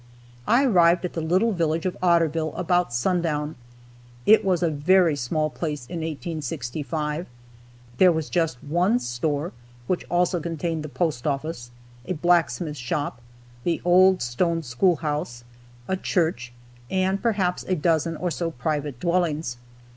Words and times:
I 0.47 0.65
arrived 0.65 1.05
at 1.05 1.13
the 1.13 1.21
little 1.21 1.51
village 1.51 1.85
of 1.85 1.95
Otterville 2.01 2.57
about 2.57 2.91
sundown. 2.91 3.53
It 4.25 4.43
was 4.43 4.63
a 4.63 4.71
very 4.71 5.15
small 5.15 5.51
place 5.51 5.85
in 5.85 5.97
1865. 5.99 7.27
There 7.99 8.11
was 8.11 8.27
just 8.27 8.63
one 8.63 8.97
store, 8.97 9.51
(which 9.85 10.03
also 10.09 10.39
contained 10.39 10.81
the 10.81 10.89
post 10.89 11.27
office,) 11.27 11.69
a 12.07 12.13
blacksmith 12.13 12.77
shop, 12.77 13.21
the 13.63 13.79
old 13.85 14.23
"Stone 14.23 14.63
school 14.63 14.95
house," 14.95 15.43
a 15.87 15.95
church, 15.97 16.51
and 16.89 17.21
perhaps 17.21 17.61
a 17.67 17.75
dozen 17.75 18.15
or 18.17 18.31
so 18.31 18.49
private 18.49 18.99
dwellings. 18.99 19.57